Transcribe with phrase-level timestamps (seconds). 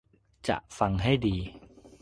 [0.47, 1.37] จะฟังให้ดี